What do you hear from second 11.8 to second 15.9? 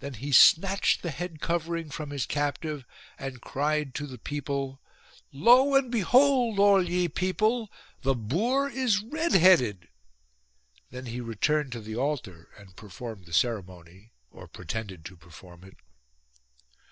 the altar and performed the ceremony, or pretended to perform it.